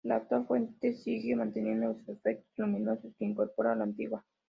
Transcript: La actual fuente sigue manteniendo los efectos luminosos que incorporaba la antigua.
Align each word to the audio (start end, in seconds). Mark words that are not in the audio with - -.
La 0.03 0.15
actual 0.15 0.47
fuente 0.47 0.93
sigue 0.95 1.35
manteniendo 1.35 1.89
los 1.89 2.09
efectos 2.09 2.57
luminosos 2.67 3.13
que 3.19 3.25
incorporaba 3.25 3.75
la 3.75 3.83
antigua. 3.83 4.25